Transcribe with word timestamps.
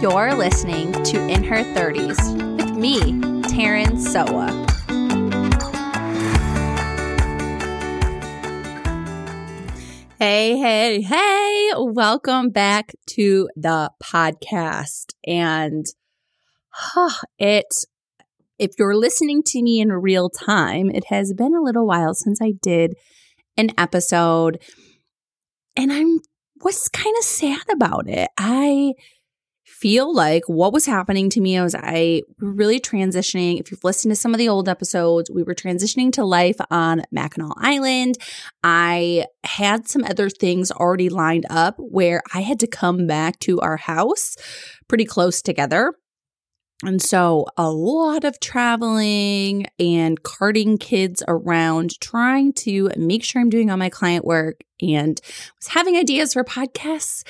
You're 0.00 0.34
listening 0.34 0.92
to 0.92 1.28
In 1.28 1.44
Her 1.44 1.62
30s 1.62 2.56
with 2.56 2.74
me, 2.74 3.00
Taryn 3.50 3.98
Sowa. 4.00 4.48
Hey, 10.18 10.56
hey, 10.56 11.02
hey, 11.02 11.70
welcome 11.76 12.48
back 12.48 12.94
to 13.08 13.50
the 13.54 13.90
podcast. 14.02 15.12
And 15.26 15.84
huh, 16.70 17.26
it, 17.38 17.66
if 18.58 18.70
you're 18.78 18.96
listening 18.96 19.42
to 19.48 19.62
me 19.62 19.80
in 19.82 19.92
real 19.92 20.30
time, 20.30 20.90
it 20.90 21.04
has 21.08 21.34
been 21.34 21.54
a 21.54 21.60
little 21.60 21.86
while 21.86 22.14
since 22.14 22.40
I 22.40 22.54
did 22.62 22.94
an 23.58 23.68
episode 23.76 24.62
and 25.76 25.92
I'm 25.92 26.20
was 26.62 26.88
kind 26.88 27.14
of 27.18 27.24
sad 27.24 27.68
about 27.70 28.08
it. 28.08 28.30
I 28.38 28.92
feel 29.80 30.14
like 30.14 30.44
what 30.46 30.74
was 30.74 30.84
happening 30.84 31.30
to 31.30 31.40
me 31.40 31.58
was 31.60 31.74
I 31.74 32.22
really 32.38 32.78
transitioning. 32.78 33.58
If 33.58 33.70
you've 33.70 33.82
listened 33.82 34.12
to 34.12 34.16
some 34.16 34.34
of 34.34 34.38
the 34.38 34.48
old 34.48 34.68
episodes, 34.68 35.30
we 35.30 35.42
were 35.42 35.54
transitioning 35.54 36.12
to 36.12 36.24
life 36.24 36.56
on 36.70 37.02
Mackinac 37.10 37.52
Island. 37.56 38.18
I 38.62 39.24
had 39.42 39.88
some 39.88 40.04
other 40.04 40.28
things 40.28 40.70
already 40.70 41.08
lined 41.08 41.46
up 41.48 41.76
where 41.78 42.22
I 42.34 42.42
had 42.42 42.60
to 42.60 42.66
come 42.66 43.06
back 43.06 43.38
to 43.40 43.58
our 43.60 43.78
house 43.78 44.36
pretty 44.86 45.06
close 45.06 45.40
together. 45.40 45.94
And 46.82 47.00
so 47.00 47.46
a 47.56 47.70
lot 47.70 48.24
of 48.24 48.38
traveling 48.38 49.66
and 49.78 50.22
carting 50.22 50.76
kids 50.76 51.22
around, 51.26 51.98
trying 52.00 52.52
to 52.54 52.90
make 52.96 53.24
sure 53.24 53.40
I'm 53.40 53.50
doing 53.50 53.70
all 53.70 53.76
my 53.76 53.90
client 53.90 54.24
work 54.24 54.60
and 54.80 55.20
was 55.58 55.68
having 55.68 55.96
ideas 55.96 56.34
for 56.34 56.44
podcasts. 56.44 57.22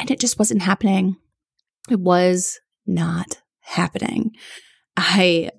And 0.00 0.10
it 0.10 0.20
just 0.20 0.38
wasn't 0.38 0.62
happening. 0.62 1.16
It 1.90 2.00
was 2.00 2.60
not 2.86 3.40
happening. 3.60 4.32
I 4.96 5.50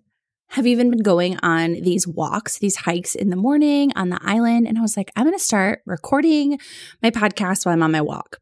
have 0.50 0.66
even 0.66 0.90
been 0.90 1.04
going 1.04 1.38
on 1.44 1.74
these 1.74 2.08
walks, 2.08 2.58
these 2.58 2.76
hikes 2.76 3.14
in 3.16 3.30
the 3.30 3.36
morning 3.36 3.92
on 3.96 4.10
the 4.10 4.20
island. 4.22 4.68
And 4.68 4.78
I 4.78 4.82
was 4.82 4.98
like, 4.98 5.12
I'm 5.16 5.26
going 5.26 5.38
to 5.38 5.44
start 5.44 5.82
recording 5.86 6.60
my 7.04 7.12
podcast 7.12 7.66
while 7.66 7.74
I'm 7.74 7.84
on 7.84 7.92
my 7.92 8.02
walk. 8.02 8.40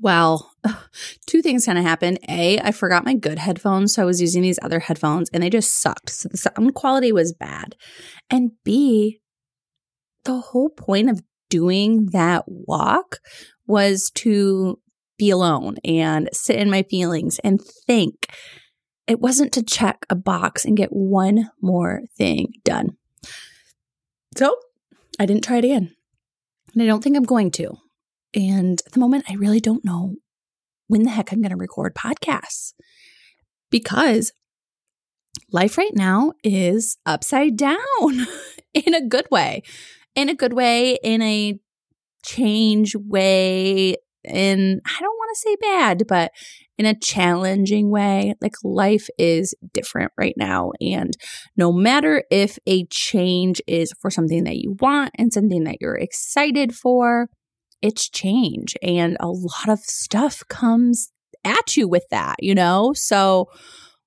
Well, 0.00 0.52
two 1.26 1.40
things 1.40 1.66
kind 1.66 1.78
of 1.78 1.84
happened. 1.84 2.18
A, 2.28 2.58
I 2.60 2.72
forgot 2.72 3.04
my 3.04 3.14
good 3.14 3.38
headphones. 3.38 3.94
So 3.94 4.02
I 4.02 4.06
was 4.06 4.20
using 4.20 4.42
these 4.42 4.58
other 4.62 4.80
headphones 4.80 5.30
and 5.32 5.42
they 5.42 5.50
just 5.50 5.80
sucked. 5.80 6.10
So 6.10 6.28
the 6.28 6.36
sound 6.36 6.74
quality 6.74 7.12
was 7.12 7.32
bad. 7.32 7.76
And 8.28 8.52
B, 8.64 9.20
the 10.24 10.40
whole 10.40 10.70
point 10.70 11.10
of 11.10 11.22
doing 11.48 12.06
that 12.06 12.44
walk 12.46 13.20
was 13.66 14.10
to 14.16 14.80
be 15.18 15.30
alone 15.30 15.76
and 15.84 16.28
sit 16.32 16.56
in 16.56 16.70
my 16.70 16.82
feelings 16.84 17.38
and 17.44 17.60
think. 17.86 18.26
It 19.06 19.20
wasn't 19.20 19.52
to 19.54 19.62
check 19.62 20.04
a 20.10 20.14
box 20.14 20.64
and 20.64 20.76
get 20.76 20.90
one 20.90 21.50
more 21.62 22.02
thing 22.16 22.52
done. 22.64 22.96
So 24.36 24.56
I 25.18 25.26
didn't 25.26 25.44
try 25.44 25.56
it 25.58 25.64
again. 25.64 25.94
And 26.74 26.82
I 26.82 26.86
don't 26.86 27.02
think 27.02 27.16
I'm 27.16 27.24
going 27.24 27.50
to. 27.52 27.76
And 28.34 28.80
at 28.86 28.92
the 28.92 29.00
moment, 29.00 29.24
I 29.28 29.34
really 29.34 29.60
don't 29.60 29.84
know 29.84 30.16
when 30.86 31.02
the 31.02 31.10
heck 31.10 31.32
I'm 31.32 31.40
going 31.40 31.50
to 31.50 31.56
record 31.56 31.94
podcasts 31.94 32.74
because 33.70 34.32
life 35.50 35.78
right 35.78 35.94
now 35.94 36.32
is 36.44 36.98
upside 37.06 37.56
down 37.56 37.78
in 38.74 38.94
a 38.94 39.06
good 39.06 39.26
way, 39.30 39.62
in 40.14 40.28
a 40.28 40.34
good 40.34 40.52
way, 40.52 40.98
in 41.02 41.22
a 41.22 41.58
change 42.24 42.94
way. 42.94 43.96
And 44.24 44.80
I 44.84 45.00
don't 45.00 45.16
want 45.16 45.30
to 45.34 45.40
say 45.40 45.56
bad, 45.60 46.02
but 46.08 46.32
in 46.78 46.86
a 46.86 46.98
challenging 46.98 47.90
way. 47.90 48.34
Like 48.40 48.54
life 48.62 49.08
is 49.18 49.54
different 49.74 50.12
right 50.16 50.34
now. 50.36 50.70
And 50.80 51.12
no 51.56 51.72
matter 51.72 52.22
if 52.30 52.58
a 52.66 52.86
change 52.86 53.60
is 53.66 53.92
for 54.00 54.10
something 54.10 54.44
that 54.44 54.56
you 54.56 54.76
want 54.80 55.10
and 55.16 55.32
something 55.32 55.64
that 55.64 55.78
you're 55.80 55.96
excited 55.96 56.74
for, 56.74 57.28
it's 57.82 58.08
change 58.08 58.76
and 58.82 59.16
a 59.20 59.28
lot 59.28 59.68
of 59.68 59.78
stuff 59.80 60.42
comes 60.48 61.12
at 61.44 61.76
you 61.76 61.88
with 61.88 62.04
that, 62.10 62.36
you 62.40 62.54
know? 62.54 62.92
So 62.94 63.46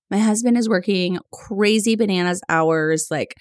my 0.10 0.18
husband 0.18 0.58
is 0.58 0.68
working 0.68 1.20
crazy 1.32 1.96
bananas 1.96 2.42
hours, 2.50 3.08
like 3.10 3.36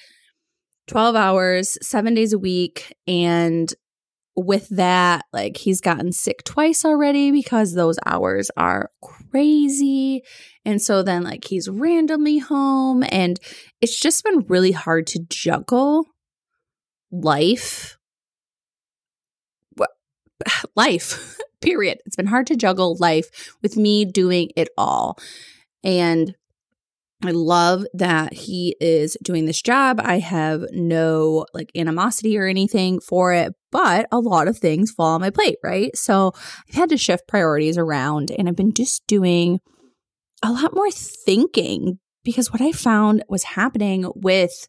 12 0.86 1.16
hours, 1.16 1.78
seven 1.82 2.14
days 2.14 2.32
a 2.32 2.38
week. 2.38 2.94
And 3.06 3.72
with 4.42 4.68
that, 4.70 5.24
like 5.32 5.56
he's 5.56 5.80
gotten 5.80 6.12
sick 6.12 6.44
twice 6.44 6.84
already 6.84 7.30
because 7.30 7.74
those 7.74 7.98
hours 8.06 8.50
are 8.56 8.90
crazy. 9.02 10.22
And 10.64 10.80
so 10.80 11.02
then, 11.02 11.22
like, 11.22 11.44
he's 11.44 11.68
randomly 11.68 12.38
home. 12.38 13.04
And 13.10 13.40
it's 13.80 13.98
just 13.98 14.24
been 14.24 14.44
really 14.48 14.72
hard 14.72 15.06
to 15.08 15.20
juggle 15.28 16.06
life 17.10 17.98
life, 20.76 21.36
period. 21.60 21.98
It's 22.06 22.16
been 22.16 22.26
hard 22.26 22.46
to 22.48 22.56
juggle 22.56 22.96
life 22.98 23.56
with 23.62 23.76
me 23.76 24.04
doing 24.04 24.50
it 24.56 24.68
all. 24.76 25.18
And 25.82 26.34
I 27.22 27.32
love 27.32 27.84
that 27.92 28.32
he 28.32 28.76
is 28.80 29.16
doing 29.22 29.44
this 29.44 29.60
job. 29.60 30.00
I 30.02 30.18
have 30.20 30.64
no 30.72 31.44
like 31.52 31.70
animosity 31.76 32.38
or 32.38 32.46
anything 32.46 32.98
for 33.00 33.32
it, 33.34 33.52
but 33.70 34.06
a 34.10 34.18
lot 34.18 34.48
of 34.48 34.56
things 34.56 34.90
fall 34.90 35.14
on 35.14 35.20
my 35.20 35.30
plate, 35.30 35.58
right? 35.62 35.94
So 35.96 36.32
I've 36.68 36.74
had 36.74 36.88
to 36.90 36.96
shift 36.96 37.28
priorities 37.28 37.76
around 37.76 38.30
and 38.30 38.48
I've 38.48 38.56
been 38.56 38.72
just 38.72 39.06
doing 39.06 39.60
a 40.42 40.50
lot 40.50 40.74
more 40.74 40.90
thinking 40.90 41.98
because 42.24 42.52
what 42.52 42.62
I 42.62 42.72
found 42.72 43.22
was 43.28 43.42
happening 43.42 44.10
with 44.14 44.66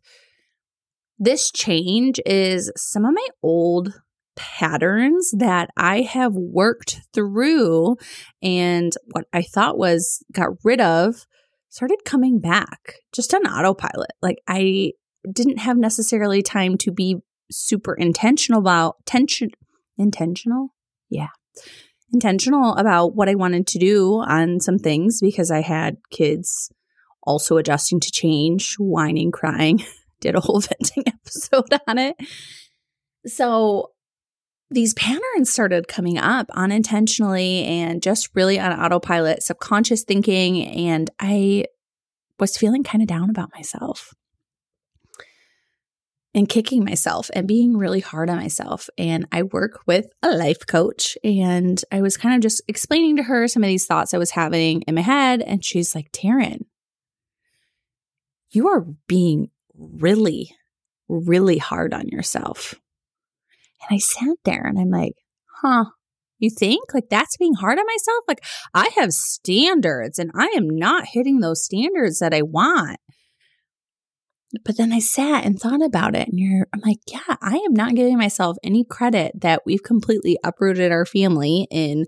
this 1.17 1.51
change 1.51 2.19
is 2.25 2.71
some 2.75 3.05
of 3.05 3.13
my 3.13 3.27
old 3.41 3.93
patterns 4.35 5.31
that 5.37 5.69
I 5.77 6.01
have 6.01 6.33
worked 6.33 7.01
through 7.13 7.97
and 8.41 8.91
what 9.11 9.25
I 9.31 9.41
thought 9.41 9.77
was 9.77 10.23
got 10.33 10.49
rid 10.63 10.81
of 10.81 11.25
started 11.71 11.99
coming 12.05 12.39
back 12.39 12.95
just 13.11 13.33
on 13.33 13.47
autopilot. 13.47 14.11
Like 14.21 14.37
I 14.47 14.91
didn't 15.31 15.57
have 15.57 15.77
necessarily 15.77 16.43
time 16.43 16.77
to 16.79 16.91
be 16.91 17.17
super 17.49 17.93
intentional 17.93 18.59
about 18.59 18.97
tension 19.05 19.49
intentional? 19.97 20.73
Yeah. 21.09 21.29
Intentional 22.13 22.75
about 22.75 23.15
what 23.15 23.29
I 23.29 23.35
wanted 23.35 23.67
to 23.67 23.79
do 23.79 24.15
on 24.15 24.59
some 24.59 24.77
things 24.77 25.19
because 25.21 25.49
I 25.49 25.61
had 25.61 25.97
kids 26.11 26.71
also 27.23 27.57
adjusting 27.57 27.99
to 28.01 28.11
change, 28.11 28.75
whining, 28.77 29.31
crying. 29.31 29.83
Did 30.19 30.35
a 30.35 30.41
whole 30.41 30.59
venting 30.79 31.05
episode 31.07 31.73
on 31.87 31.97
it. 31.97 32.15
So 33.25 33.91
these 34.71 34.93
patterns 34.93 35.51
started 35.51 35.87
coming 35.87 36.17
up 36.17 36.49
unintentionally 36.53 37.65
and 37.65 38.01
just 38.01 38.29
really 38.33 38.59
on 38.59 38.71
autopilot, 38.71 39.43
subconscious 39.43 40.03
thinking. 40.03 40.65
And 40.65 41.09
I 41.19 41.65
was 42.39 42.57
feeling 42.57 42.83
kind 42.83 43.01
of 43.01 43.07
down 43.07 43.29
about 43.29 43.53
myself 43.53 44.13
and 46.33 46.47
kicking 46.47 46.85
myself 46.85 47.29
and 47.33 47.47
being 47.47 47.77
really 47.77 47.99
hard 47.99 48.29
on 48.29 48.37
myself. 48.37 48.89
And 48.97 49.27
I 49.33 49.43
work 49.43 49.81
with 49.85 50.07
a 50.23 50.31
life 50.31 50.65
coach, 50.65 51.17
and 51.23 51.83
I 51.91 52.01
was 52.01 52.15
kind 52.15 52.35
of 52.35 52.41
just 52.41 52.61
explaining 52.69 53.17
to 53.17 53.23
her 53.23 53.49
some 53.49 53.63
of 53.63 53.67
these 53.67 53.85
thoughts 53.85 54.13
I 54.13 54.17
was 54.17 54.31
having 54.31 54.83
in 54.83 54.95
my 54.95 55.01
head. 55.01 55.41
And 55.41 55.63
she's 55.63 55.93
like, 55.93 56.11
Taryn, 56.13 56.61
you 58.51 58.69
are 58.69 58.85
being 59.07 59.49
really, 59.77 60.55
really 61.09 61.57
hard 61.57 61.93
on 61.93 62.07
yourself. 62.07 62.75
And 63.81 63.95
I 63.95 63.97
sat 63.97 64.37
there 64.43 64.63
and 64.65 64.79
I'm 64.79 64.89
like, 64.89 65.13
huh, 65.61 65.85
you 66.41 66.49
think 66.49 66.93
like 66.93 67.09
that's 67.09 67.37
being 67.37 67.53
hard 67.53 67.77
on 67.77 67.85
myself? 67.85 68.23
Like 68.27 68.43
I 68.73 68.89
have 68.95 69.13
standards 69.13 70.19
and 70.19 70.31
I 70.35 70.47
am 70.55 70.69
not 70.69 71.05
hitting 71.13 71.39
those 71.39 71.63
standards 71.63 72.19
that 72.19 72.33
I 72.33 72.41
want. 72.41 72.99
But 74.65 74.75
then 74.75 74.91
I 74.91 74.99
sat 74.99 75.45
and 75.45 75.57
thought 75.57 75.83
about 75.83 76.15
it 76.15 76.27
and 76.27 76.37
you're 76.37 76.67
I'm 76.73 76.81
like, 76.81 76.97
yeah, 77.07 77.37
I 77.41 77.55
am 77.65 77.73
not 77.73 77.95
giving 77.95 78.17
myself 78.17 78.57
any 78.63 78.83
credit 78.83 79.39
that 79.39 79.61
we've 79.65 79.83
completely 79.83 80.37
uprooted 80.43 80.91
our 80.91 81.05
family 81.05 81.67
in 81.71 82.05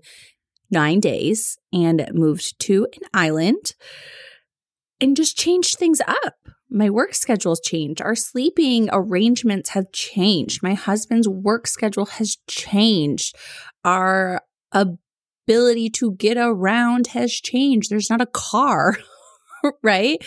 9 0.70 1.00
days 1.00 1.56
and 1.72 2.06
moved 2.12 2.58
to 2.60 2.86
an 2.92 3.08
island 3.14 3.74
and 5.00 5.16
just 5.16 5.38
changed 5.38 5.78
things 5.78 6.00
up 6.06 6.34
my 6.70 6.90
work 6.90 7.14
schedule's 7.14 7.60
changed. 7.60 8.00
Our 8.02 8.14
sleeping 8.14 8.88
arrangements 8.92 9.70
have 9.70 9.92
changed. 9.92 10.62
My 10.62 10.74
husband's 10.74 11.28
work 11.28 11.66
schedule 11.66 12.06
has 12.06 12.38
changed. 12.48 13.36
Our 13.84 14.40
ability 14.72 15.90
to 15.90 16.12
get 16.12 16.36
around 16.36 17.08
has 17.08 17.32
changed. 17.32 17.90
There's 17.90 18.10
not 18.10 18.20
a 18.20 18.26
car, 18.26 18.96
right? 19.82 20.24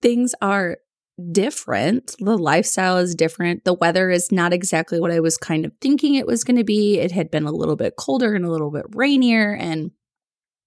Things 0.00 0.34
are 0.40 0.78
different. 1.30 2.14
The 2.18 2.38
lifestyle 2.38 2.96
is 2.96 3.14
different. 3.14 3.64
The 3.64 3.74
weather 3.74 4.10
is 4.10 4.32
not 4.32 4.52
exactly 4.52 4.98
what 4.98 5.12
I 5.12 5.20
was 5.20 5.36
kind 5.36 5.64
of 5.64 5.72
thinking 5.80 6.14
it 6.14 6.26
was 6.26 6.42
going 6.42 6.56
to 6.56 6.64
be. 6.64 6.98
It 6.98 7.12
had 7.12 7.30
been 7.30 7.44
a 7.44 7.52
little 7.52 7.76
bit 7.76 7.96
colder 7.96 8.34
and 8.34 8.44
a 8.44 8.50
little 8.50 8.70
bit 8.70 8.86
rainier 8.94 9.54
and 9.54 9.92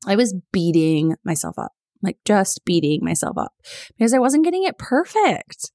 I 0.08 0.16
was 0.16 0.36
beating 0.52 1.16
myself 1.24 1.58
up, 1.58 1.72
like 2.02 2.18
just 2.26 2.66
beating 2.66 3.04
myself 3.04 3.38
up 3.38 3.54
because 3.98 4.14
I 4.14 4.20
wasn't 4.20 4.46
getting 4.46 4.64
it 4.64 4.78
perfect. 4.78 5.72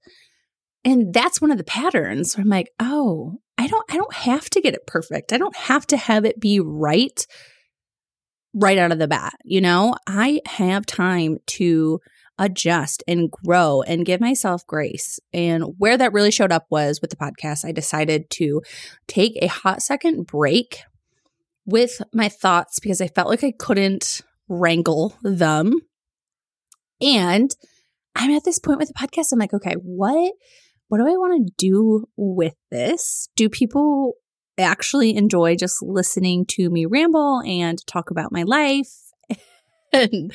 And 0.85 1.13
that's 1.13 1.41
one 1.41 1.51
of 1.51 1.59
the 1.59 1.65
patterns. 1.65 2.37
I'm 2.39 2.49
like, 2.49 2.71
oh, 2.81 3.41
I 3.59 3.67
don't 3.67 3.85
I 3.91 3.97
don't 3.97 4.15
have 4.15 4.49
to 4.51 4.61
get 4.61 4.75
it 4.75 4.87
perfect. 4.87 5.33
I 5.33 5.39
don't 5.39 5.57
have 5.57 5.87
to 5.89 5.97
have 5.97 6.25
it 6.25 6.41
be 6.41 6.61
right 6.61 7.27
right 8.55 8.79
out 8.79 8.93
of 8.93 8.99
the 8.99 9.09
bat. 9.09 9.35
You 9.45 9.61
know, 9.61 9.95
I 10.07 10.41
have 10.47 10.87
time 10.87 11.39
to 11.49 12.01
adjust 12.39 13.05
and 13.07 13.31
grow 13.31 13.83
and 13.83 14.07
give 14.07 14.21
myself 14.21 14.67
grace. 14.67 15.21
And 15.33 15.75
where 15.77 15.99
that 15.99 16.15
really 16.15 16.31
showed 16.31 16.53
up 16.53 16.67
was 16.71 17.01
with 17.01 17.11
the 17.11 17.17
podcast. 17.17 17.67
I 17.67 17.73
decided 17.73 18.31
to 18.31 18.63
take 19.07 19.37
a 19.41 19.47
hot 19.47 19.83
second 19.83 20.27
break 20.27 20.81
with 21.67 22.01
my 22.15 22.31
thoughts 22.31 22.81
because 22.81 23.03
I 23.03 23.09
felt 23.09 23.29
like 23.29 23.45
I 23.45 23.53
couldn't 23.53 24.23
wrangle 24.49 25.15
them. 25.23 25.75
And 27.01 27.55
I'm 28.15 28.31
at 28.31 28.45
this 28.45 28.59
point 28.59 28.79
with 28.79 28.89
the 28.89 28.95
podcast. 28.95 29.33
I'm 29.33 29.39
like, 29.39 29.55
okay, 29.55 29.75
what 29.75 30.33
what 30.89 30.99
do 30.99 31.07
I 31.07 31.13
want 31.13 31.47
to 31.47 31.53
do 31.57 32.09
with 32.17 32.55
this? 32.71 33.29
Do 33.37 33.49
people 33.49 34.15
actually 34.59 35.17
enjoy 35.17 35.55
just 35.55 35.81
listening 35.83 36.45
to 36.47 36.69
me 36.69 36.85
ramble 36.85 37.43
and 37.47 37.85
talk 37.87 38.11
about 38.11 38.33
my 38.33 38.43
life? 38.43 38.91
and 39.93 40.33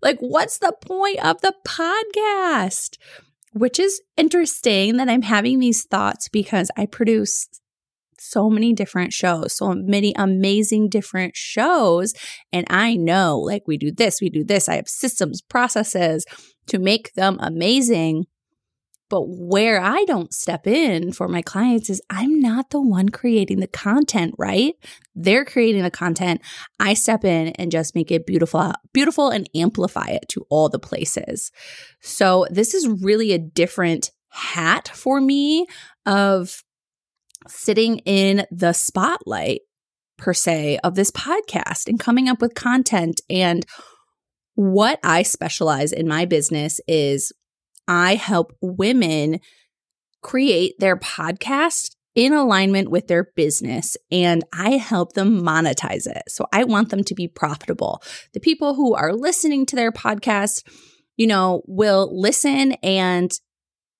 like, 0.00 0.18
what's 0.20 0.58
the 0.58 0.72
point 0.80 1.22
of 1.22 1.42
the 1.42 1.54
podcast? 1.66 2.96
Which 3.52 3.78
is 3.78 4.00
interesting 4.16 4.96
that 4.96 5.10
I'm 5.10 5.22
having 5.22 5.58
these 5.58 5.84
thoughts 5.84 6.28
because 6.30 6.70
I 6.76 6.86
produce 6.86 7.48
so 8.20 8.50
many 8.50 8.72
different 8.72 9.12
shows, 9.12 9.56
so 9.56 9.74
many 9.74 10.14
amazing 10.16 10.88
different 10.88 11.36
shows. 11.36 12.14
And 12.52 12.66
I 12.70 12.96
know, 12.96 13.38
like, 13.38 13.62
we 13.66 13.76
do 13.76 13.90
this, 13.90 14.20
we 14.20 14.30
do 14.30 14.44
this. 14.44 14.68
I 14.68 14.76
have 14.76 14.88
systems, 14.88 15.40
processes 15.42 16.24
to 16.66 16.78
make 16.78 17.14
them 17.14 17.38
amazing. 17.40 18.26
But 19.10 19.22
where 19.26 19.80
I 19.80 20.04
don't 20.04 20.34
step 20.34 20.66
in 20.66 21.12
for 21.12 21.28
my 21.28 21.40
clients 21.40 21.88
is 21.88 22.02
I'm 22.10 22.40
not 22.40 22.68
the 22.68 22.82
one 22.82 23.08
creating 23.08 23.60
the 23.60 23.66
content, 23.66 24.34
right? 24.36 24.74
They're 25.14 25.46
creating 25.46 25.82
the 25.82 25.90
content. 25.90 26.42
I 26.78 26.92
step 26.92 27.24
in 27.24 27.48
and 27.48 27.72
just 27.72 27.94
make 27.94 28.10
it 28.10 28.26
beautiful, 28.26 28.72
beautiful 28.92 29.30
and 29.30 29.48
amplify 29.54 30.08
it 30.08 30.28
to 30.30 30.44
all 30.50 30.68
the 30.68 30.78
places. 30.78 31.50
So 32.02 32.46
this 32.50 32.74
is 32.74 32.86
really 33.02 33.32
a 33.32 33.38
different 33.38 34.10
hat 34.28 34.88
for 34.92 35.22
me 35.22 35.66
of 36.04 36.62
sitting 37.46 37.98
in 38.00 38.46
the 38.50 38.72
spotlight 38.72 39.60
per 40.16 40.34
se 40.34 40.78
of 40.82 40.94
this 40.94 41.10
podcast 41.10 41.86
and 41.86 42.00
coming 42.00 42.28
up 42.28 42.40
with 42.40 42.54
content 42.54 43.20
and 43.30 43.64
what 44.54 44.98
I 45.04 45.22
specialize 45.22 45.92
in 45.92 46.08
my 46.08 46.24
business 46.24 46.80
is 46.88 47.32
I 47.86 48.16
help 48.16 48.52
women 48.60 49.38
create 50.20 50.74
their 50.80 50.96
podcast 50.96 51.94
in 52.16 52.32
alignment 52.32 52.90
with 52.90 53.06
their 53.06 53.30
business 53.36 53.96
and 54.10 54.42
I 54.52 54.70
help 54.70 55.12
them 55.12 55.40
monetize 55.42 56.08
it. 56.08 56.24
So 56.26 56.46
I 56.52 56.64
want 56.64 56.90
them 56.90 57.04
to 57.04 57.14
be 57.14 57.28
profitable. 57.28 58.02
The 58.32 58.40
people 58.40 58.74
who 58.74 58.96
are 58.96 59.12
listening 59.12 59.64
to 59.66 59.76
their 59.76 59.92
podcast, 59.92 60.64
you 61.16 61.28
know, 61.28 61.62
will 61.68 62.10
listen 62.20 62.72
and 62.82 63.30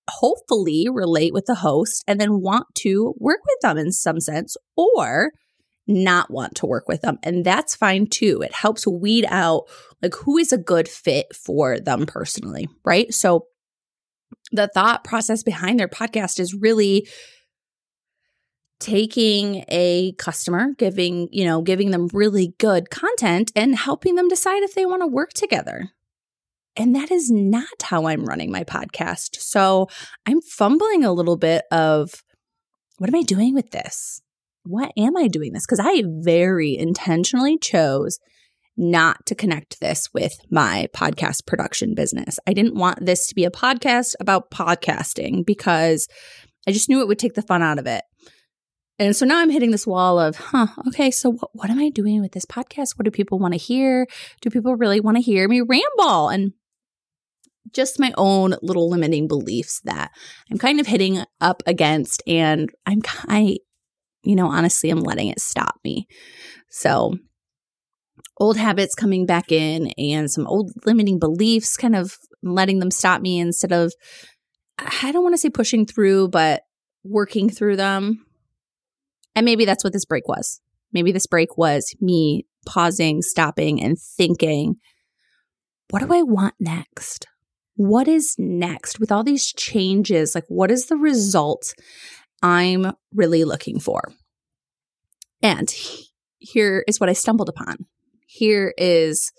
hopefully 0.09 0.87
relate 0.91 1.33
with 1.33 1.45
the 1.45 1.55
host 1.55 2.03
and 2.07 2.19
then 2.19 2.41
want 2.41 2.67
to 2.75 3.13
work 3.17 3.39
with 3.45 3.61
them 3.61 3.77
in 3.77 3.91
some 3.91 4.19
sense 4.19 4.57
or 4.75 5.31
not 5.87 6.29
want 6.29 6.55
to 6.55 6.67
work 6.67 6.87
with 6.87 7.01
them. 7.01 7.17
And 7.23 7.43
that's 7.43 7.75
fine 7.75 8.07
too. 8.07 8.41
It 8.41 8.53
helps 8.53 8.85
weed 8.85 9.25
out 9.27 9.63
like 10.01 10.13
who 10.13 10.37
is 10.37 10.53
a 10.53 10.57
good 10.57 10.87
fit 10.87 11.35
for 11.35 11.79
them 11.79 12.05
personally, 12.05 12.67
right? 12.85 13.13
So 13.13 13.47
the 14.51 14.67
thought 14.67 15.03
process 15.03 15.43
behind 15.43 15.79
their 15.79 15.87
podcast 15.87 16.39
is 16.39 16.53
really 16.53 17.07
taking 18.79 19.65
a 19.67 20.13
customer 20.13 20.73
giving 20.77 21.27
you 21.31 21.43
know 21.43 21.61
giving 21.61 21.91
them 21.91 22.07
really 22.13 22.53
good 22.59 22.89
content 22.89 23.51
and 23.53 23.75
helping 23.75 24.15
them 24.15 24.29
decide 24.29 24.63
if 24.63 24.73
they 24.73 24.85
want 24.85 25.01
to 25.01 25.07
work 25.07 25.33
together 25.33 25.91
and 26.75 26.95
that 26.95 27.11
is 27.11 27.29
not 27.31 27.81
how 27.81 28.05
i'm 28.05 28.25
running 28.25 28.51
my 28.51 28.63
podcast 28.63 29.35
so 29.37 29.87
i'm 30.25 30.41
fumbling 30.41 31.03
a 31.03 31.13
little 31.13 31.37
bit 31.37 31.63
of 31.71 32.23
what 32.97 33.09
am 33.09 33.15
i 33.15 33.21
doing 33.21 33.53
with 33.53 33.71
this 33.71 34.21
what 34.63 34.91
am 34.97 35.15
i 35.17 35.27
doing 35.27 35.53
this 35.53 35.65
because 35.65 35.79
i 35.79 36.03
very 36.21 36.77
intentionally 36.77 37.57
chose 37.57 38.19
not 38.79 39.25
to 39.25 39.35
connect 39.35 39.81
this 39.81 40.07
with 40.13 40.39
my 40.49 40.87
podcast 40.95 41.45
production 41.45 41.93
business. 41.93 42.39
I 42.47 42.53
didn't 42.53 42.75
want 42.75 43.05
this 43.05 43.27
to 43.27 43.35
be 43.35 43.43
a 43.43 43.51
podcast 43.51 44.15
about 44.21 44.49
podcasting 44.51 45.45
because 45.45 46.07
I 46.65 46.71
just 46.71 46.87
knew 46.87 47.01
it 47.01 47.07
would 47.07 47.19
take 47.19 47.33
the 47.33 47.41
fun 47.41 47.61
out 47.61 47.77
of 47.77 47.87
it. 47.87 48.03
And 48.97 49.15
so 49.15 49.25
now 49.25 49.39
I'm 49.39 49.49
hitting 49.49 49.71
this 49.71 49.87
wall 49.87 50.17
of, 50.17 50.35
huh, 50.37 50.67
okay, 50.87 51.11
so 51.11 51.31
what, 51.31 51.49
what 51.53 51.69
am 51.69 51.79
I 51.79 51.89
doing 51.89 52.21
with 52.21 52.31
this 52.31 52.45
podcast? 52.45 52.97
What 52.97 53.05
do 53.05 53.11
people 53.11 53.39
want 53.39 53.53
to 53.53 53.59
hear? 53.59 54.07
Do 54.41 54.49
people 54.49 54.75
really 54.75 54.99
want 54.99 55.17
to 55.17 55.23
hear 55.23 55.47
me 55.47 55.61
ramble? 55.61 56.29
And 56.29 56.53
just 57.73 57.99
my 57.99 58.13
own 58.17 58.55
little 58.61 58.89
limiting 58.89 59.27
beliefs 59.27 59.81
that 59.85 60.11
I'm 60.51 60.57
kind 60.57 60.79
of 60.79 60.87
hitting 60.87 61.23
up 61.41 61.63
against. 61.65 62.23
And 62.27 62.69
I'm 62.85 63.01
kind, 63.01 63.57
you 64.23 64.35
know, 64.35 64.47
honestly, 64.47 64.89
I'm 64.89 65.01
letting 65.01 65.27
it 65.27 65.39
stop 65.39 65.75
me. 65.83 66.07
So 66.69 67.15
old 68.37 68.57
habits 68.57 68.95
coming 68.95 69.25
back 69.25 69.51
in 69.51 69.87
and 69.97 70.31
some 70.31 70.47
old 70.47 70.71
limiting 70.85 71.19
beliefs 71.19 71.77
kind 71.77 71.95
of 71.95 72.17
letting 72.41 72.79
them 72.79 72.91
stop 72.91 73.21
me 73.21 73.39
instead 73.39 73.71
of 73.71 73.93
I 75.01 75.11
don't 75.11 75.23
want 75.23 75.33
to 75.33 75.37
say 75.39 75.49
pushing 75.49 75.85
through, 75.85 76.29
but 76.29 76.63
working 77.03 77.49
through 77.49 77.75
them. 77.75 78.25
And 79.35 79.45
maybe 79.45 79.65
that's 79.65 79.83
what 79.83 79.93
this 79.93 80.05
break 80.05 80.27
was. 80.27 80.61
Maybe 80.91 81.11
this 81.11 81.27
break 81.27 81.57
was 81.57 81.93
me 81.99 82.45
pausing, 82.65 83.21
stopping, 83.21 83.81
and 83.81 83.97
thinking, 83.99 84.75
what 85.89 85.99
do 85.99 86.13
I 86.13 86.21
want 86.21 86.55
next? 86.59 87.27
What 87.79 88.09
is 88.09 88.35
next 88.37 88.99
with 88.99 89.09
all 89.11 89.23
these 89.23 89.53
changes? 89.53 90.35
Like, 90.35 90.45
what 90.49 90.69
is 90.69 90.87
the 90.87 90.97
result 90.97 91.73
I'm 92.41 92.91
really 93.13 93.45
looking 93.45 93.79
for? 93.79 94.11
And 95.41 95.73
here 96.39 96.83
is 96.87 96.99
what 96.99 97.09
I 97.09 97.13
stumbled 97.13 97.47
upon 97.47 97.87
here 98.29 98.75
is 98.77 99.31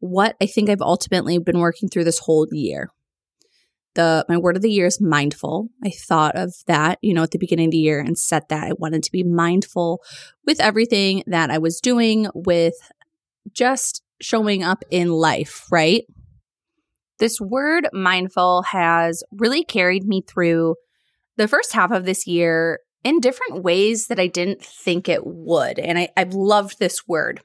what 0.00 0.36
I 0.40 0.46
think 0.46 0.68
I've 0.68 0.82
ultimately 0.82 1.38
been 1.38 1.58
working 1.58 1.88
through 1.88 2.04
this 2.04 2.18
whole 2.18 2.46
year. 2.52 2.90
The 3.94 4.26
my 4.28 4.36
word 4.36 4.56
of 4.56 4.62
the 4.62 4.70
year 4.70 4.84
is 4.84 5.00
mindful. 5.00 5.70
I 5.82 5.88
thought 5.88 6.36
of 6.36 6.54
that, 6.66 6.98
you 7.00 7.14
know, 7.14 7.22
at 7.22 7.30
the 7.30 7.38
beginning 7.38 7.68
of 7.68 7.70
the 7.70 7.78
year 7.78 7.98
and 7.98 8.18
set 8.18 8.50
that 8.50 8.64
I 8.64 8.72
wanted 8.76 9.02
to 9.04 9.12
be 9.12 9.24
mindful 9.24 10.02
with 10.44 10.60
everything 10.60 11.22
that 11.26 11.50
I 11.50 11.56
was 11.56 11.80
doing 11.80 12.28
with 12.34 12.74
just 13.50 14.02
showing 14.20 14.62
up 14.62 14.84
in 14.90 15.08
life, 15.10 15.64
right? 15.72 16.04
This 17.18 17.40
word 17.40 17.88
mindful 17.92 18.62
has 18.62 19.22
really 19.30 19.64
carried 19.64 20.04
me 20.04 20.22
through 20.22 20.76
the 21.36 21.48
first 21.48 21.72
half 21.72 21.90
of 21.90 22.04
this 22.04 22.26
year 22.26 22.80
in 23.04 23.20
different 23.20 23.62
ways 23.62 24.08
that 24.08 24.18
I 24.18 24.26
didn't 24.26 24.62
think 24.62 25.08
it 25.08 25.24
would. 25.24 25.78
And 25.78 25.98
I, 25.98 26.08
I've 26.16 26.34
loved 26.34 26.78
this 26.78 27.06
word. 27.06 27.40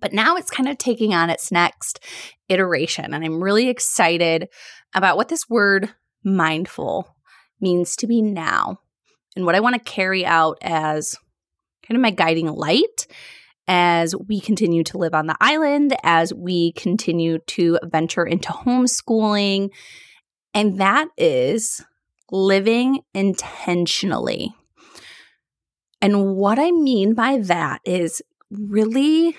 But 0.00 0.12
now 0.12 0.36
it's 0.36 0.50
kind 0.50 0.68
of 0.68 0.78
taking 0.78 1.14
on 1.14 1.30
its 1.30 1.52
next 1.52 2.00
iteration. 2.48 3.14
And 3.14 3.24
I'm 3.24 3.42
really 3.42 3.68
excited 3.68 4.48
about 4.94 5.16
what 5.16 5.28
this 5.28 5.48
word 5.48 5.94
mindful 6.22 7.16
means 7.60 7.96
to 7.96 8.06
me 8.06 8.22
now 8.22 8.80
and 9.36 9.44
what 9.44 9.54
I 9.54 9.60
want 9.60 9.74
to 9.74 9.90
carry 9.90 10.24
out 10.24 10.58
as 10.62 11.16
kind 11.86 11.96
of 11.96 12.02
my 12.02 12.10
guiding 12.10 12.46
light 12.46 13.06
as 13.66 14.14
we 14.28 14.40
continue 14.40 14.84
to 14.84 14.98
live 14.98 15.14
on 15.14 15.26
the 15.26 15.36
island, 15.40 15.96
as 16.02 16.34
we 16.34 16.72
continue 16.72 17.38
to 17.46 17.78
venture 17.84 18.24
into 18.24 18.50
homeschooling. 18.50 19.70
And 20.52 20.80
that 20.80 21.08
is 21.16 21.84
living 22.30 23.00
intentionally. 23.14 24.54
And 26.00 26.36
what 26.36 26.58
I 26.58 26.70
mean 26.70 27.14
by 27.14 27.38
that 27.38 27.80
is 27.84 28.22
really 28.50 29.36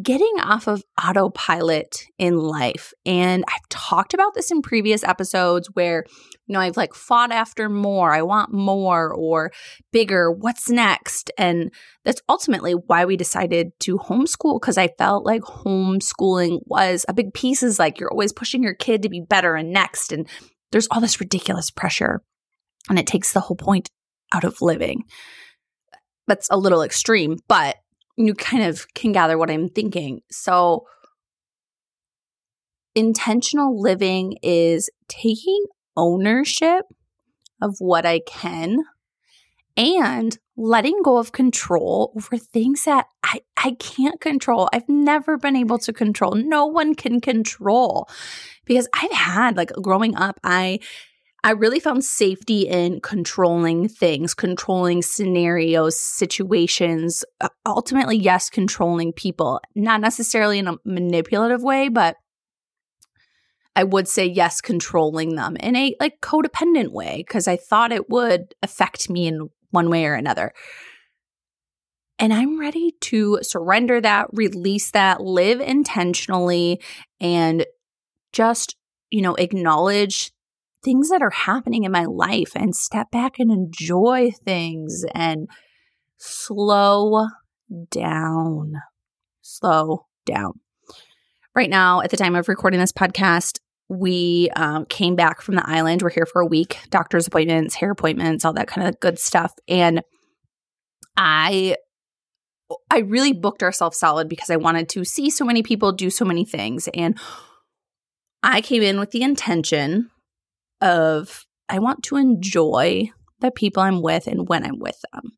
getting 0.00 0.32
off 0.40 0.66
of 0.68 0.82
autopilot 1.02 2.04
in 2.18 2.38
life. 2.38 2.94
And 3.04 3.44
I've 3.46 3.68
talked 3.68 4.14
about 4.14 4.32
this 4.34 4.50
in 4.50 4.62
previous 4.62 5.04
episodes 5.04 5.68
where, 5.74 6.04
you 6.46 6.54
know, 6.54 6.60
I've 6.60 6.78
like 6.78 6.94
fought 6.94 7.30
after 7.30 7.68
more, 7.68 8.10
I 8.10 8.22
want 8.22 8.52
more 8.52 9.12
or 9.12 9.52
bigger, 9.92 10.32
what's 10.32 10.70
next? 10.70 11.30
And 11.36 11.70
that's 12.04 12.22
ultimately 12.26 12.72
why 12.72 13.04
we 13.04 13.18
decided 13.18 13.72
to 13.80 13.98
homeschool 13.98 14.60
because 14.60 14.78
I 14.78 14.88
felt 14.96 15.26
like 15.26 15.42
homeschooling 15.42 16.60
was 16.64 17.04
a 17.06 17.14
big 17.14 17.34
piece 17.34 17.62
is 17.62 17.78
like 17.78 18.00
you're 18.00 18.10
always 18.10 18.32
pushing 18.32 18.62
your 18.62 18.74
kid 18.74 19.02
to 19.02 19.10
be 19.10 19.20
better 19.20 19.56
and 19.56 19.72
next. 19.72 20.10
And 20.10 20.26
there's 20.70 20.88
all 20.90 21.02
this 21.02 21.20
ridiculous 21.20 21.70
pressure 21.70 22.22
and 22.88 22.98
it 22.98 23.06
takes 23.06 23.32
the 23.32 23.40
whole 23.40 23.56
point 23.56 23.90
out 24.32 24.44
of 24.44 24.62
living. 24.62 25.04
That's 26.26 26.48
a 26.50 26.56
little 26.56 26.82
extreme, 26.82 27.36
but 27.46 27.76
you 28.16 28.34
kind 28.34 28.64
of 28.64 28.86
can 28.94 29.12
gather 29.12 29.38
what 29.38 29.50
I'm 29.50 29.68
thinking. 29.68 30.20
So, 30.30 30.86
intentional 32.94 33.80
living 33.80 34.36
is 34.42 34.90
taking 35.08 35.64
ownership 35.96 36.84
of 37.60 37.76
what 37.78 38.04
I 38.04 38.20
can 38.26 38.78
and 39.76 40.38
letting 40.56 41.00
go 41.02 41.16
of 41.16 41.32
control 41.32 42.12
over 42.16 42.36
things 42.36 42.84
that 42.84 43.06
I, 43.22 43.40
I 43.56 43.76
can't 43.78 44.20
control. 44.20 44.68
I've 44.72 44.88
never 44.88 45.38
been 45.38 45.56
able 45.56 45.78
to 45.78 45.92
control. 45.92 46.32
No 46.32 46.66
one 46.66 46.94
can 46.94 47.20
control 47.20 48.08
because 48.66 48.88
I've 48.92 49.12
had 49.12 49.56
like 49.56 49.72
growing 49.80 50.14
up, 50.16 50.38
I 50.44 50.80
I 51.44 51.50
really 51.50 51.80
found 51.80 52.04
safety 52.04 52.68
in 52.68 53.00
controlling 53.00 53.88
things, 53.88 54.32
controlling 54.32 55.02
scenarios, 55.02 55.98
situations, 55.98 57.24
uh, 57.40 57.48
ultimately, 57.66 58.16
yes, 58.16 58.48
controlling 58.48 59.12
people, 59.12 59.60
not 59.74 60.00
necessarily 60.00 60.60
in 60.60 60.68
a 60.68 60.76
manipulative 60.84 61.62
way, 61.62 61.88
but 61.88 62.16
I 63.74 63.82
would 63.82 64.06
say 64.06 64.26
yes, 64.26 64.60
controlling 64.60 65.34
them 65.34 65.56
in 65.56 65.74
a 65.74 65.96
like 65.98 66.20
codependent 66.20 66.92
way 66.92 67.24
because 67.26 67.48
I 67.48 67.56
thought 67.56 67.90
it 67.90 68.08
would 68.08 68.54
affect 68.62 69.10
me 69.10 69.26
in 69.26 69.50
one 69.70 69.90
way 69.90 70.04
or 70.06 70.14
another. 70.14 70.52
And 72.18 72.32
I'm 72.32 72.60
ready 72.60 72.94
to 73.00 73.40
surrender 73.42 74.00
that, 74.00 74.28
release 74.32 74.92
that, 74.92 75.22
live 75.22 75.60
intentionally, 75.60 76.80
and 77.20 77.66
just, 78.32 78.76
you 79.10 79.22
know, 79.22 79.34
acknowledge 79.34 80.30
things 80.84 81.10
that 81.10 81.22
are 81.22 81.30
happening 81.30 81.84
in 81.84 81.92
my 81.92 82.04
life 82.04 82.52
and 82.54 82.74
step 82.74 83.10
back 83.10 83.38
and 83.38 83.50
enjoy 83.50 84.30
things 84.44 85.04
and 85.14 85.48
slow 86.18 87.28
down. 87.90 88.74
Slow 89.42 90.06
down. 90.26 90.52
Right 91.54 91.70
now, 91.70 92.00
at 92.00 92.10
the 92.10 92.16
time 92.16 92.34
of 92.34 92.48
recording 92.48 92.80
this 92.80 92.92
podcast, 92.92 93.58
we 93.88 94.50
um, 94.56 94.86
came 94.86 95.16
back 95.16 95.42
from 95.42 95.54
the 95.54 95.68
island. 95.68 96.02
We're 96.02 96.10
here 96.10 96.26
for 96.26 96.40
a 96.40 96.46
week, 96.46 96.78
doctor's 96.88 97.26
appointments, 97.26 97.74
hair 97.74 97.90
appointments, 97.90 98.44
all 98.44 98.54
that 98.54 98.68
kind 98.68 98.88
of 98.88 98.98
good 99.00 99.18
stuff. 99.18 99.52
And 99.68 100.02
I 101.16 101.76
I 102.90 103.00
really 103.00 103.34
booked 103.34 103.62
ourselves 103.62 103.98
solid 103.98 104.30
because 104.30 104.48
I 104.48 104.56
wanted 104.56 104.88
to 104.90 105.04
see 105.04 105.28
so 105.28 105.44
many 105.44 105.62
people 105.62 105.92
do 105.92 106.08
so 106.08 106.24
many 106.24 106.46
things. 106.46 106.88
And 106.94 107.18
I 108.42 108.62
came 108.62 108.82
in 108.82 108.98
with 108.98 109.10
the 109.10 109.22
intention 109.22 110.10
of 110.82 111.46
I 111.68 111.78
want 111.78 112.02
to 112.04 112.16
enjoy 112.16 113.10
the 113.40 113.50
people 113.50 113.82
I'm 113.82 114.02
with 114.02 114.26
and 114.26 114.48
when 114.48 114.64
I'm 114.64 114.78
with 114.78 115.00
them. 115.12 115.32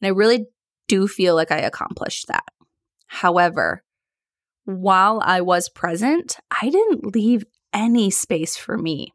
And 0.00 0.06
I 0.06 0.08
really 0.08 0.46
do 0.88 1.06
feel 1.06 1.34
like 1.34 1.50
I 1.50 1.58
accomplished 1.58 2.28
that. 2.28 2.44
However, 3.06 3.82
while 4.64 5.20
I 5.22 5.40
was 5.40 5.68
present, 5.68 6.38
I 6.50 6.70
didn't 6.70 7.14
leave 7.14 7.44
any 7.72 8.10
space 8.10 8.56
for 8.56 8.78
me. 8.78 9.12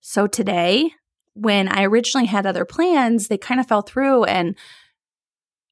So 0.00 0.26
today, 0.26 0.92
when 1.34 1.68
I 1.68 1.84
originally 1.84 2.26
had 2.26 2.46
other 2.46 2.64
plans, 2.64 3.28
they 3.28 3.38
kind 3.38 3.60
of 3.60 3.68
fell 3.68 3.82
through 3.82 4.24
and 4.24 4.56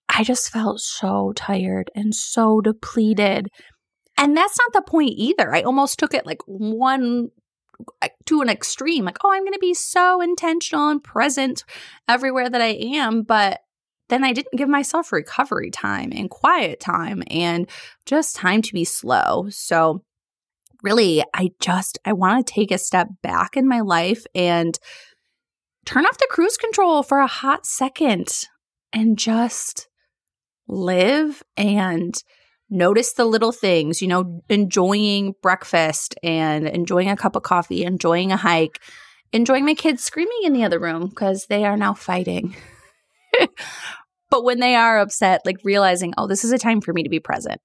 I 0.08 0.22
just 0.22 0.50
felt 0.50 0.80
so 0.80 1.32
tired 1.34 1.90
and 1.94 2.14
so 2.14 2.60
depleted. 2.60 3.48
And 4.16 4.36
that's 4.36 4.58
not 4.58 4.72
the 4.72 4.90
point 4.90 5.14
either. 5.16 5.54
I 5.54 5.62
almost 5.62 5.98
took 5.98 6.14
it 6.14 6.26
like 6.26 6.40
one 6.46 7.30
to 8.26 8.40
an 8.40 8.48
extreme 8.48 9.04
like 9.04 9.18
oh 9.24 9.32
i'm 9.32 9.42
going 9.42 9.52
to 9.52 9.58
be 9.58 9.74
so 9.74 10.20
intentional 10.20 10.88
and 10.88 11.02
present 11.02 11.64
everywhere 12.08 12.48
that 12.48 12.60
i 12.60 12.76
am 12.80 13.22
but 13.22 13.60
then 14.08 14.24
i 14.24 14.32
didn't 14.32 14.56
give 14.56 14.68
myself 14.68 15.12
recovery 15.12 15.70
time 15.70 16.12
and 16.14 16.30
quiet 16.30 16.80
time 16.80 17.22
and 17.30 17.68
just 18.04 18.36
time 18.36 18.62
to 18.62 18.72
be 18.72 18.84
slow. 18.84 19.46
So 19.50 20.02
really 20.82 21.24
i 21.34 21.50
just 21.60 21.98
i 22.04 22.12
want 22.12 22.46
to 22.46 22.52
take 22.52 22.70
a 22.70 22.78
step 22.78 23.08
back 23.22 23.56
in 23.56 23.66
my 23.66 23.80
life 23.80 24.24
and 24.34 24.78
turn 25.84 26.04
off 26.04 26.18
the 26.18 26.28
cruise 26.30 26.56
control 26.56 27.02
for 27.02 27.18
a 27.18 27.26
hot 27.26 27.64
second 27.64 28.44
and 28.92 29.18
just 29.18 29.88
live 30.68 31.42
and 31.56 32.22
notice 32.70 33.12
the 33.12 33.24
little 33.24 33.52
things, 33.52 34.02
you 34.02 34.08
know, 34.08 34.42
enjoying 34.48 35.34
breakfast 35.42 36.14
and 36.22 36.66
enjoying 36.66 37.08
a 37.08 37.16
cup 37.16 37.36
of 37.36 37.42
coffee, 37.42 37.84
enjoying 37.84 38.32
a 38.32 38.36
hike, 38.36 38.80
enjoying 39.32 39.64
my 39.64 39.74
kids 39.74 40.02
screaming 40.02 40.40
in 40.44 40.52
the 40.52 40.64
other 40.64 40.78
room 40.78 41.08
because 41.08 41.46
they 41.46 41.64
are 41.64 41.76
now 41.76 41.94
fighting. 41.94 42.56
but 44.30 44.44
when 44.44 44.60
they 44.60 44.74
are 44.74 44.98
upset, 44.98 45.42
like 45.44 45.58
realizing, 45.64 46.12
oh, 46.18 46.26
this 46.26 46.44
is 46.44 46.52
a 46.52 46.58
time 46.58 46.80
for 46.80 46.92
me 46.92 47.02
to 47.02 47.10
be 47.10 47.20
present. 47.20 47.60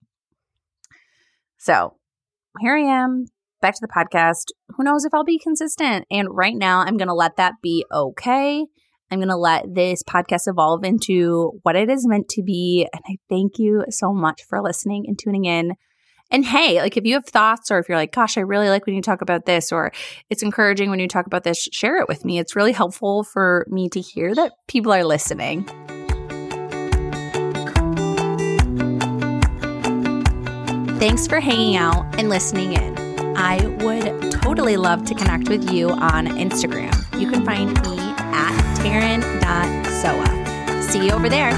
So 1.57 1.95
here 2.59 2.75
I 2.75 2.81
am, 2.81 3.25
back 3.61 3.75
to 3.75 3.81
the 3.81 3.87
podcast. 3.87 4.45
Who 4.75 4.83
knows 4.83 5.05
if 5.05 5.13
I'll 5.13 5.23
be 5.23 5.39
consistent? 5.39 6.05
And 6.11 6.27
right 6.31 6.55
now, 6.55 6.79
I'm 6.79 6.97
going 6.97 7.07
to 7.07 7.13
let 7.13 7.37
that 7.37 7.55
be 7.61 7.85
okay. 7.91 8.65
I'm 9.11 9.19
going 9.19 9.27
to 9.27 9.35
let 9.35 9.75
this 9.75 10.03
podcast 10.03 10.47
evolve 10.47 10.85
into 10.85 11.59
what 11.63 11.75
it 11.75 11.89
is 11.89 12.07
meant 12.07 12.29
to 12.29 12.43
be. 12.43 12.87
And 12.93 13.03
I 13.05 13.17
thank 13.29 13.59
you 13.59 13.83
so 13.89 14.13
much 14.13 14.41
for 14.47 14.61
listening 14.61 15.03
and 15.05 15.19
tuning 15.19 15.43
in. 15.43 15.73
And 16.31 16.45
hey, 16.45 16.81
like 16.81 16.95
if 16.95 17.03
you 17.03 17.15
have 17.15 17.25
thoughts 17.25 17.69
or 17.71 17.79
if 17.79 17.89
you're 17.89 17.97
like, 17.97 18.13
gosh, 18.13 18.37
I 18.37 18.41
really 18.41 18.69
like 18.69 18.85
when 18.85 18.95
you 18.95 19.01
talk 19.01 19.21
about 19.21 19.45
this, 19.45 19.73
or 19.73 19.91
it's 20.29 20.43
encouraging 20.43 20.89
when 20.89 21.01
you 21.01 21.09
talk 21.09 21.25
about 21.25 21.43
this, 21.43 21.67
share 21.73 21.97
it 21.97 22.07
with 22.07 22.23
me. 22.23 22.39
It's 22.39 22.55
really 22.55 22.71
helpful 22.71 23.25
for 23.25 23.67
me 23.69 23.89
to 23.89 23.99
hear 23.99 24.33
that 24.33 24.53
people 24.69 24.93
are 24.93 25.03
listening. 25.03 25.65
Thanks 30.99 31.27
for 31.27 31.41
hanging 31.41 31.75
out 31.75 32.05
and 32.17 32.29
listening 32.29 32.73
in. 32.73 33.35
I 33.35 33.67
would 33.81 34.31
totally 34.31 34.77
love 34.77 35.03
to 35.05 35.15
connect 35.15 35.49
with 35.49 35.69
you 35.69 35.89
on 35.89 36.27
Instagram. 36.27 36.95
You 37.19 37.29
can 37.29 37.43
find 37.43 37.73
me 37.89 38.00
taryn.sowa. 38.83 40.27
See 40.81 41.05
you 41.05 41.13
over 41.13 41.29
there. 41.29 41.51